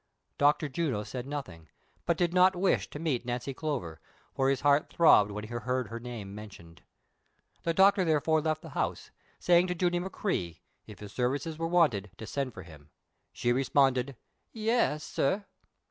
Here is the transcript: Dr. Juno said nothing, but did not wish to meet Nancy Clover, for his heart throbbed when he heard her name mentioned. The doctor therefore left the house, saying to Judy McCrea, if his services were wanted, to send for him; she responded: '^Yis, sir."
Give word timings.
Dr. 0.39 0.67
Juno 0.67 1.03
said 1.03 1.27
nothing, 1.27 1.67
but 2.07 2.17
did 2.17 2.33
not 2.33 2.55
wish 2.55 2.89
to 2.89 2.97
meet 2.97 3.23
Nancy 3.23 3.53
Clover, 3.53 4.01
for 4.33 4.49
his 4.49 4.61
heart 4.61 4.89
throbbed 4.89 5.29
when 5.29 5.43
he 5.43 5.47
heard 5.53 5.89
her 5.89 5.99
name 5.99 6.33
mentioned. 6.33 6.81
The 7.61 7.75
doctor 7.75 8.03
therefore 8.03 8.41
left 8.41 8.63
the 8.63 8.69
house, 8.69 9.11
saying 9.37 9.67
to 9.67 9.75
Judy 9.75 9.99
McCrea, 9.99 10.57
if 10.87 10.97
his 11.01 11.11
services 11.13 11.59
were 11.59 11.67
wanted, 11.67 12.09
to 12.17 12.25
send 12.25 12.55
for 12.55 12.63
him; 12.63 12.89
she 13.31 13.51
responded: 13.53 14.15
'^Yis, 14.55 15.01
sir." 15.01 15.45